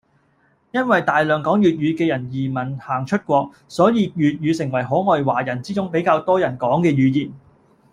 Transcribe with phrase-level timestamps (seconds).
[0.71, 7.31] 因為大量講粵語嘅人移民行出國，所以粵語成為海外華人之中比較多人講嘅語言